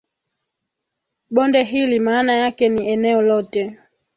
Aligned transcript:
Bonde 1.29 1.63
hili 1.63 1.99
maana 1.99 2.33
yake 2.33 2.69
ni 2.69 2.89
eneo 2.89 3.21
lote 3.21 3.79